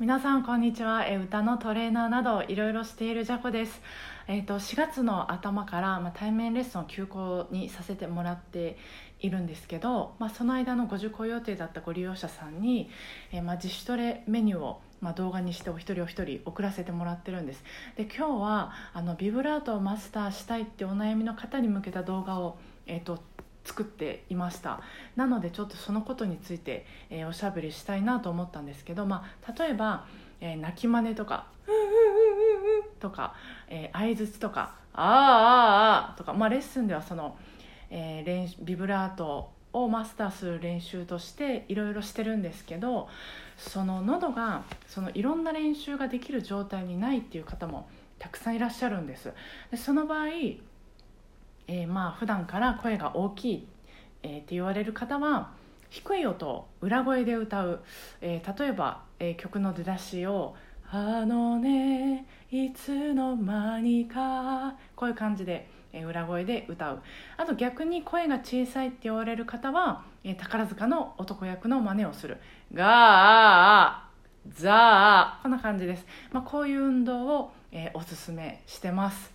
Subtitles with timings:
[0.00, 1.06] 皆さんこんにちは。
[1.06, 3.80] え歌のトレーナーなどいろいろしているジャコです、
[4.26, 8.76] えー、と4月の頭から、まあ、対面レッスンを休校にさせてもらって
[9.20, 12.90] いるんですけど、まあ、その間のご受講予定だったご利用者さんに、
[13.30, 17.62] えーまあ、自主トレメニューをまあ、動画にしてお一人お一人送らせてもらってるんです。
[17.94, 22.56] で今日はあのビブラートをマスターしたいってお悩みの方に向けた動画を、
[22.86, 23.22] えー、と
[23.64, 24.80] 作っていました。
[25.16, 30.06] なのでちょっとそのことについて、えー、おしゃべりしたいなと思ったんですけど、まあ、例えば、
[30.40, 31.46] えー、泣き真似とか
[33.00, 33.34] 「とか、
[33.68, 37.36] えー、相づちとか「あーあーあー」とか、まあ、レッスンではその、
[37.90, 43.08] えー、練ビブラートをマスターする練習としていろいろしてるんですけど
[43.56, 47.88] その喉がそのいろんな練習ができる状態にないっていう方も
[48.18, 49.32] たくさんいらっしゃるんです。
[49.70, 50.28] でその場合、
[51.74, 53.68] えー、まあ普段から声が大きい、
[54.22, 55.50] えー、って言われる方は
[55.90, 57.80] 低い音を裏声で歌う、
[58.20, 60.54] えー、例えば、えー、曲の出だしを
[60.90, 67.02] 「あのねいつの間にか」こういう感じでえ裏声で歌う。
[67.36, 72.38] あと逆に声が小さいって言われる方はえ宝塚の男役の真似をする
[72.72, 79.32] 「ガーザー」こんな感じです、まあ、こういう運動を、えー、おすすめしてます。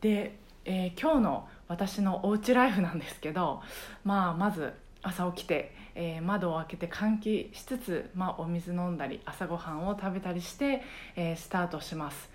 [0.00, 3.62] で、えー、今日の私のおうちライフなんですけど、
[4.04, 10.82] まあ、まず朝起きて、えー、窓を開けて換気しつつ、まあ、お水飲んだり朝ごはんを食べたりして、
[11.16, 12.30] えスタートします。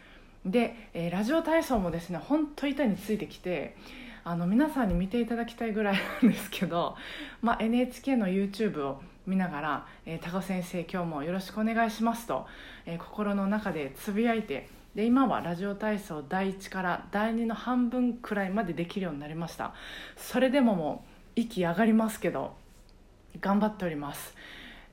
[0.46, 3.76] で、えー、ラジオ体操もですね本当板についてきて
[4.24, 6.96] あの皆さんに見ていただきたいぐらいなんですけど、
[7.42, 12.48] まあ、NHK の YouTube を見ながら「えー、高先生今日もよろしくお願いしますと」
[12.86, 19.76] えー、心の中でつぶやいてで今はラジオ体操第1から第2の半分くらいまでできるようになりました。
[20.16, 21.06] それでもも
[21.38, 22.56] う息上がりますけど
[23.40, 24.34] 頑張っております。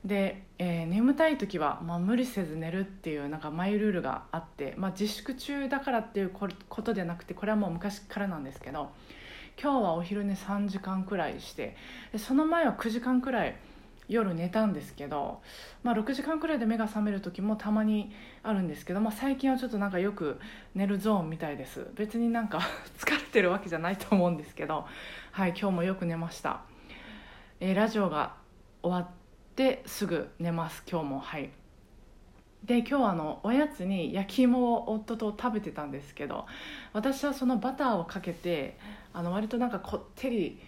[0.05, 8.91] で、えー、眠たい時は、まあ、無理せず寝るっていうなんかマイルールがあって、まあ、自粛中だからっていうことでなくてこれはもう昔からなんですけど
[9.59, 11.77] 今日はお昼寝3時間くらいして
[12.19, 13.57] その前は9時間くらい
[14.09, 15.41] 夜寝たんですけど、
[15.83, 20.39] まあ、6時間くらいで目が覚める時もたまにあるんですけど、まあ、最近はちょっとなんかよく
[20.75, 21.87] 寝るゾーンみたいです。
[21.95, 22.61] 別になんか
[22.99, 24.87] 疲れてるわけじゃないと思うんですけど、
[25.33, 26.61] はい、今日もよく寝ました、
[27.61, 28.35] えー、ラジオが
[28.83, 29.15] 終わっ
[29.57, 31.21] てすぐ寝ます今日も。
[31.21, 31.51] はい。
[32.65, 36.47] で今日はあのおやつに焼き芋を夫と食べてたんですけど
[36.95, 38.79] 私はそのバターをかけて
[39.13, 40.59] あの割となんかこってり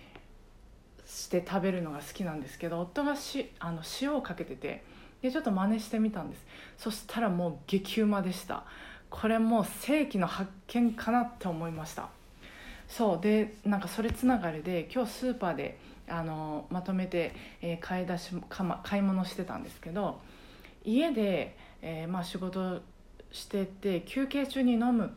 [1.06, 4.84] して食べるのが好きなんですけど夫がしあの塩をかけてて
[5.22, 6.44] でちょっと真似してみたんです。
[6.77, 8.65] そしたらもう激うまでした。
[9.09, 12.09] これもう世紀の発見かなって思いました。
[12.89, 15.78] そうでなんかそれつながりで今日スーパーで
[16.09, 20.21] あのまとめて、えー、買い出しか、ま、買い物してたんですけど
[20.84, 22.81] 家で、えー、まあ、仕事
[23.33, 25.12] してて休憩中に飲む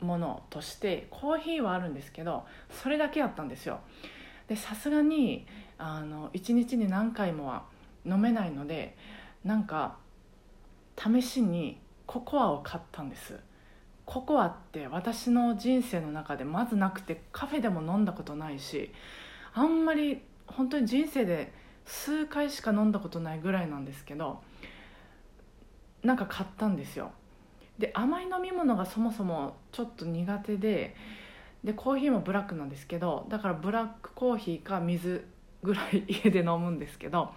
[0.00, 2.44] ものとしてコーヒーはあるんですけど
[2.82, 3.80] それだけやったんですよ。
[4.48, 5.46] でさすがに
[5.78, 7.64] あの1日に何回もは
[8.04, 8.96] 飲めないので
[9.44, 9.96] なんか
[10.96, 13.38] 試しにココアを買ったんです。
[14.04, 18.92] ココアって私の人生の中でまずなくてカフェでも飲んだことないし
[19.54, 21.52] あんまり本当に人生で
[21.86, 24.42] 数回しか飲んだことないぐらいなんですけど
[26.02, 27.12] なんか買ったんですよ。
[27.78, 30.94] で甘い飲み物がそもそもちょっと苦手で
[31.64, 35.26] でコーヒーもブラックなんですけどだからブラックコーヒーか水
[35.62, 37.32] ぐらい家で飲むんですけど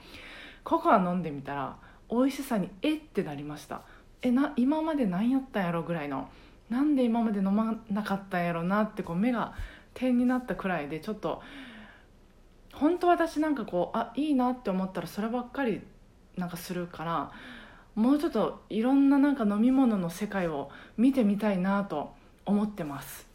[0.64, 1.78] ココア飲んでみたら
[2.10, 3.82] 美味しさにえってなりました。
[4.22, 6.30] えな今まで何やったんやろぐらいの
[6.70, 9.54] なんで今まで飲まなかったんやろなってこう目が
[9.94, 11.42] 点になったくらいでちょっと
[12.74, 15.82] 本当私なんかこうあいいなって思ったらそればっかり
[16.36, 17.32] なんかするから
[17.94, 22.14] もうちょっといろんななんか飲み物の世界を見てみたいなと
[22.46, 23.35] 思ってます。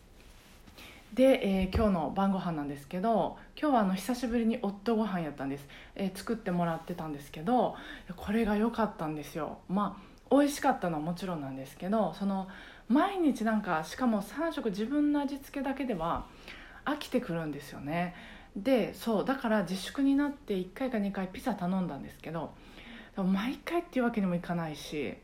[1.15, 5.66] で、えー、今日の晩ご飯なんですけど今日はあの久しぶりに夫ご飯やったんです、
[5.97, 7.75] えー、作ってもらってたんですけど
[8.16, 9.59] これが良かったんですよ。
[9.69, 12.47] まあ美味しかったのはもちろんなんですけどその
[12.89, 16.27] 毎日なんかしかも3食自分の味付けだけでは
[16.84, 18.15] 飽きてくるんですよね。
[18.56, 22.53] でそうだから自粛になって1回か2回ピザ頼んだんですけど
[23.16, 25.16] 毎回っていうわけにもいかないし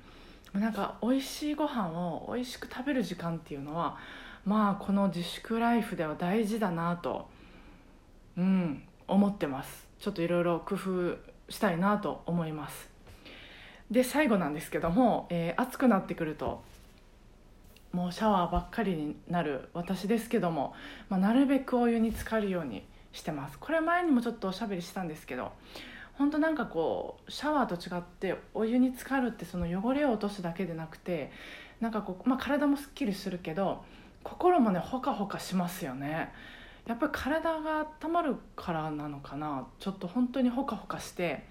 [0.57, 3.97] なんか美味しいご飯を美味しく食べる時間っていうのは
[4.45, 7.29] まあこの自粛ライフでは大事だなと
[8.37, 9.87] うん思ってます。
[9.99, 11.17] ちょっといろいろ工夫
[11.49, 12.89] したいなと思います。
[13.91, 16.63] で最後なんですけども、えー、暑くなってくると
[17.93, 20.75] もうシャワーばっかりになる私ですけども、
[21.09, 23.59] まあ、なるべくお湯に浸かるようにしてます。
[23.59, 25.53] これ前にもちょっとおしゃべりしたんですけど
[26.19, 31.31] 本当なんかこうシャワーと違ってお湯に浸かるってその汚れを落とすだけでなくて
[31.81, 33.85] なんかこう、まあ、体もすっきりするけど
[34.23, 36.33] 心もねほかほかしますよね。
[36.87, 39.67] やっぱり体が温まるからなのかな。
[39.79, 41.45] ちょっと本当にほかほかして、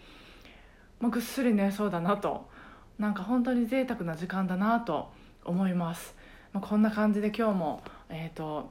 [1.00, 2.50] まあ、ぐっすり寝そうだなと。
[2.98, 5.12] なんか本当に贅沢な時間だなと
[5.44, 6.16] 思います、
[6.54, 8.70] まあ、こんな感じで今日もえっ、ー、と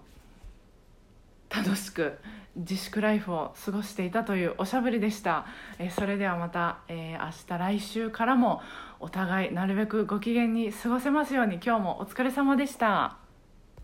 [1.54, 2.18] 楽しく
[2.56, 5.46] 自粛ライフを過ごしていたというおしゃべりでした、
[5.78, 8.60] えー、それではまた、えー、明日来週からも
[9.00, 13.23] お互いなるべくご機嫌に過ごせますように今日もお疲れ様でした。